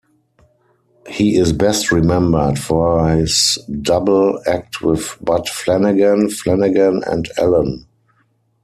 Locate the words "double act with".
3.83-5.15